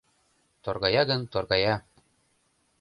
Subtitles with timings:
[0.63, 1.75] Торгая гын, торгая